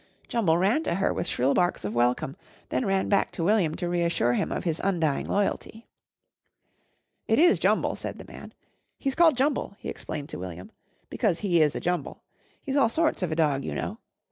Jumble 0.27 0.57
ran 0.57 0.81
to 0.85 0.95
her 0.95 1.13
with 1.13 1.27
shrill 1.27 1.53
barks 1.53 1.85
of 1.85 1.93
welcome, 1.93 2.35
then 2.69 2.87
ran 2.87 3.07
back 3.07 3.31
to 3.33 3.43
William 3.43 3.75
to 3.75 3.87
reassure 3.87 4.33
him 4.33 4.51
of 4.51 4.63
his 4.63 4.81
undying 4.83 5.27
loyalty. 5.27 5.85
"It 7.27 7.37
is 7.37 7.59
Jumble," 7.59 7.95
said 7.95 8.17
the 8.17 8.25
man. 8.25 8.55
"He's 8.97 9.13
called 9.13 9.37
Jumble," 9.37 9.75
he 9.77 9.89
explained 9.89 10.29
to 10.29 10.39
William, 10.39 10.71
"because 11.11 11.41
he 11.41 11.61
is 11.61 11.75
a 11.75 11.79
jumble. 11.79 12.23
He's 12.63 12.77
all 12.77 12.89
sorts 12.89 13.21
of 13.21 13.31
a 13.31 13.35
dog, 13.35 13.63
you 13.63 13.75
know. 13.75 13.99